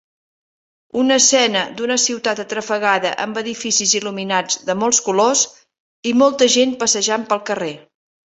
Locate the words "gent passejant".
6.57-7.29